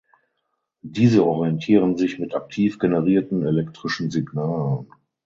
[0.81, 4.87] Diese orientieren sich mit aktiv generierten elektrischen Signalen.